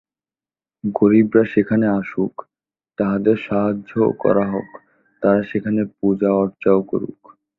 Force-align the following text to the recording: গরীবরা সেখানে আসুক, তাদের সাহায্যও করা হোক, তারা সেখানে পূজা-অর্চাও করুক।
গরীবরা 0.95 1.43
সেখানে 1.45 1.85
আসুক, 1.89 2.33
তাদের 2.97 3.37
সাহায্যও 3.37 4.09
করা 4.19 4.45
হোক, 4.51 4.69
তারা 5.21 5.43
সেখানে 5.43 5.81
পূজা-অর্চাও 5.99 6.81
করুক। 6.81 7.19